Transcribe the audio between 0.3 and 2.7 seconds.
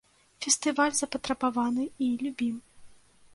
Фестываль запатрабаваны і любім.